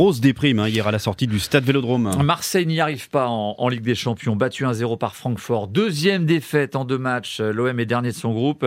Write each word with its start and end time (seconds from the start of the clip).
grosse 0.00 0.22
déprime 0.22 0.60
hein, 0.60 0.66
hier 0.66 0.86
à 0.88 0.92
la 0.92 0.98
sortie 0.98 1.26
du 1.26 1.38
stade 1.38 1.62
Vélodrome. 1.62 2.10
Marseille 2.24 2.64
n'y 2.64 2.80
arrive 2.80 3.10
pas 3.10 3.28
en, 3.28 3.68
Ligue 3.68 3.82
des 3.82 3.94
Champions, 3.94 4.34
battu 4.34 4.64
1-0 4.64 4.96
par 4.96 5.14
Francfort. 5.14 5.68
Deuxième 5.68 6.24
défaite 6.24 6.74
en 6.74 6.86
deux 6.86 6.96
matchs. 6.96 7.38
L'OM 7.38 7.78
est 7.78 7.84
dernier 7.84 8.08
de 8.08 8.14
son 8.14 8.32
groupe. 8.32 8.64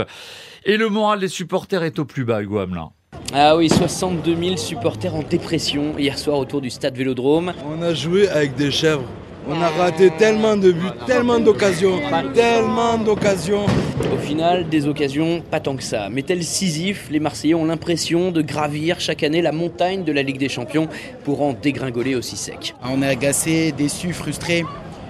Et 0.64 0.78
le 0.78 0.90
moral 0.90 1.20
des 1.20 1.28
supporters 1.28 1.82
est 1.82 1.98
au 1.98 2.06
plus 2.06 2.24
bas, 2.24 2.44
Hugo 2.44 2.60
Hamelin. 2.60 2.92
Ah 3.34 3.58
oui, 3.58 3.68
62 3.68 4.36
000 4.36 4.58
supporters 4.58 5.16
en 5.16 5.24
dépression 5.24 5.98
hier 5.98 6.20
soir 6.20 6.38
autour 6.38 6.62
du 6.62 6.70
stade 6.70 6.96
Vélodrome. 6.96 7.54
On 7.66 7.82
a 7.82 7.96
joué 7.96 8.30
avec 8.30 8.54
des 8.54 8.70
chèvres. 8.70 9.10
On 9.46 9.62
a 9.62 9.68
raté 9.70 10.10
tellement 10.12 10.56
de 10.56 10.72
buts, 10.72 10.88
tellement 11.06 11.40
d'occasions, 11.40 12.00
tellement 12.34 12.98
d'occasions. 12.98 13.66
Au 14.14 14.18
final, 14.18 14.70
des 14.70 14.88
occasions, 14.88 15.42
pas 15.52 15.60
tant 15.60 15.76
que 15.76 15.84
ça. 15.84 16.08
Mais 16.10 16.22
tel 16.22 16.44
Sisyphe, 16.44 17.10
les 17.12 17.20
Marseillais 17.20 17.54
ont 17.54 17.66
l'impression 17.66 18.32
de 18.32 18.42
gravir 18.42 19.02
chaque 19.02 19.22
année 19.22 19.42
la 19.42 19.52
montagne 19.52 20.06
de 20.06 20.14
la 20.14 20.24
Ligue 20.24 20.38
des 20.38 20.48
Champions 20.48 20.88
pour 21.26 21.42
en 21.42 21.52
dégringoler 21.52 22.16
aussi 22.16 22.38
sec. 22.38 22.74
On 22.84 23.02
est 23.02 23.08
agacé, 23.08 23.74
déçu, 23.74 24.14
frustré. 24.14 24.60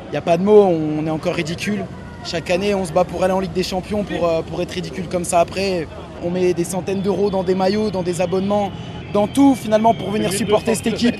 Il 0.08 0.12
n'y 0.12 0.18
a 0.18 0.22
pas 0.22 0.38
de 0.38 0.44
mots, 0.44 0.64
on 0.64 1.06
est 1.06 1.12
encore 1.12 1.36
ridicule. 1.36 1.86
Chaque 2.26 2.50
année, 2.50 2.74
on 2.74 2.86
se 2.86 2.92
bat 2.92 3.04
pour 3.04 3.24
aller 3.24 3.34
en 3.34 3.40
Ligue 3.40 3.54
des 3.54 3.64
Champions, 3.64 4.04
pour, 4.04 4.28
euh, 4.28 4.42
pour 4.42 4.62
être 4.62 4.72
ridicule 4.72 5.06
comme 5.10 5.26
ça 5.26 5.42
après. 5.42 5.88
On 6.24 6.32
met 6.32 6.54
des 6.54 6.64
centaines 6.64 7.02
d'euros 7.02 7.30
dans 7.30 7.44
des 7.44 7.54
maillots, 7.54 7.92
dans 7.92 8.04
des 8.04 8.22
abonnements, 8.22 8.72
dans 9.14 9.28
tout 9.28 9.56
finalement 9.56 9.94
pour 9.94 10.10
venir 10.10 10.34
supporter 10.34 10.74
cette 10.74 10.88
équipe. 10.88 11.18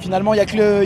Finalement, 0.00 0.34
il 0.34 0.36
n'y 0.36 0.40
a, 0.40 0.44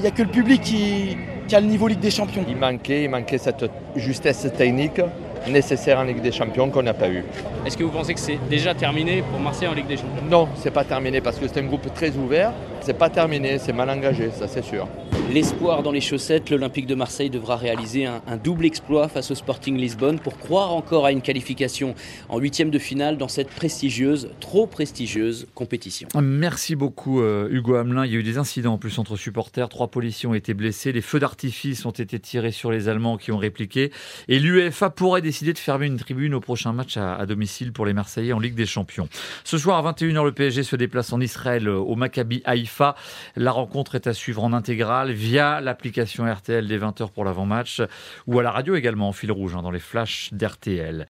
a, 0.08 0.10
que 0.10 0.22
le 0.22 0.28
public 0.28 0.62
qui, 0.62 1.16
qui 1.50 1.56
a 1.56 1.60
le 1.60 1.66
niveau 1.66 1.88
Ligue 1.88 1.98
des 1.98 2.12
Champions. 2.12 2.44
Il 2.48 2.56
manquait, 2.56 3.02
il 3.02 3.10
manquait 3.10 3.36
cette 3.36 3.68
justesse 3.96 4.46
technique 4.56 5.00
nécessaire 5.48 5.98
en 5.98 6.04
Ligue 6.04 6.20
des 6.20 6.30
Champions 6.30 6.70
qu'on 6.70 6.84
n'a 6.84 6.94
pas 6.94 7.08
eu. 7.08 7.24
Est-ce 7.66 7.76
que 7.76 7.82
vous 7.82 7.90
pensez 7.90 8.14
que 8.14 8.20
c'est 8.20 8.38
déjà 8.48 8.72
terminé 8.72 9.24
pour 9.28 9.40
Marseille 9.40 9.66
en 9.66 9.74
Ligue 9.74 9.88
des 9.88 9.96
Champions? 9.96 10.22
Non, 10.30 10.48
c'est 10.54 10.70
pas 10.70 10.84
terminé 10.84 11.20
parce 11.20 11.38
que 11.38 11.48
c'est 11.48 11.58
un 11.58 11.64
groupe 11.64 11.92
très 11.92 12.14
ouvert. 12.16 12.52
C'est 12.82 12.96
pas 12.96 13.10
terminé, 13.10 13.58
c'est 13.58 13.72
mal 13.72 13.90
engagé, 13.90 14.30
ça 14.32 14.46
c'est 14.46 14.62
sûr. 14.62 14.86
L'espoir 15.32 15.84
dans 15.84 15.92
les 15.92 16.00
chaussettes, 16.00 16.50
l'Olympique 16.50 16.88
de 16.88 16.96
Marseille 16.96 17.30
devra 17.30 17.54
réaliser 17.54 18.04
un, 18.04 18.20
double 18.42 18.64
exploit 18.64 19.06
face 19.06 19.30
au 19.30 19.36
Sporting 19.36 19.76
Lisbonne 19.76 20.18
pour 20.18 20.36
croire 20.38 20.72
encore 20.72 21.06
à 21.06 21.12
une 21.12 21.22
qualification 21.22 21.94
en 22.28 22.38
huitième 22.38 22.70
de 22.70 22.80
finale 22.80 23.16
dans 23.16 23.28
cette 23.28 23.48
prestigieuse, 23.48 24.30
trop 24.40 24.66
prestigieuse 24.66 25.46
compétition. 25.54 26.08
Merci 26.20 26.74
beaucoup 26.74 27.20
euh, 27.20 27.48
Hugo 27.48 27.76
Hamelin. 27.76 28.06
Il 28.06 28.12
y 28.12 28.16
a 28.16 28.18
eu 28.18 28.24
des 28.24 28.38
incidents 28.38 28.72
en 28.72 28.78
plus 28.78 28.98
entre 28.98 29.16
supporters. 29.16 29.68
Trois 29.68 29.86
policiers 29.86 30.28
ont 30.28 30.34
été 30.34 30.52
blessés. 30.52 30.90
Les 30.90 31.00
feux 31.00 31.20
d'artifice 31.20 31.86
ont 31.86 31.92
été 31.92 32.18
tirés 32.18 32.50
sur 32.50 32.72
les 32.72 32.88
Allemands 32.88 33.16
qui 33.16 33.30
ont 33.30 33.38
répliqué. 33.38 33.92
Et 34.26 34.40
l'UEFA 34.40 34.90
pourrait 34.90 35.22
décider 35.22 35.52
de 35.52 35.58
fermer 35.58 35.86
une 35.86 35.98
tribune 35.98 36.34
au 36.34 36.40
prochain 36.40 36.72
match 36.72 36.96
à, 36.96 37.14
à, 37.14 37.24
domicile 37.26 37.72
pour 37.72 37.86
les 37.86 37.92
Marseillais 37.92 38.32
en 38.32 38.40
Ligue 38.40 38.56
des 38.56 38.66
Champions. 38.66 39.08
Ce 39.44 39.58
soir 39.58 39.86
à 39.86 39.92
21h, 39.92 40.24
le 40.24 40.32
PSG 40.32 40.64
se 40.64 40.74
déplace 40.74 41.12
en 41.12 41.20
Israël 41.20 41.68
euh, 41.68 41.76
au 41.76 41.94
Maccabi 41.94 42.42
Haïfa. 42.44 42.96
La 43.36 43.52
rencontre 43.52 43.94
est 43.94 44.08
à 44.08 44.12
suivre 44.12 44.42
en 44.42 44.52
intégrale 44.52 45.19
via 45.20 45.60
l'application 45.60 46.24
RTL 46.24 46.66
des 46.66 46.78
20h 46.78 47.10
pour 47.10 47.24
l'avant-match 47.24 47.82
ou 48.26 48.38
à 48.38 48.42
la 48.42 48.50
radio 48.50 48.74
également 48.74 49.08
en 49.08 49.12
fil 49.12 49.30
rouge 49.30 49.54
hein, 49.54 49.62
dans 49.62 49.70
les 49.70 49.78
flashs 49.78 50.30
d'RTL. 50.32 50.98